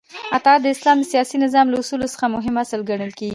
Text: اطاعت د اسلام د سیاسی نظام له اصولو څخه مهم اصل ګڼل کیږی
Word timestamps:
اطاعت 0.37 0.61
د 0.63 0.67
اسلام 0.75 0.97
د 0.99 1.03
سیاسی 1.13 1.37
نظام 1.45 1.65
له 1.69 1.77
اصولو 1.81 2.07
څخه 2.13 2.25
مهم 2.35 2.55
اصل 2.63 2.81
ګڼل 2.89 3.11
کیږی 3.17 3.29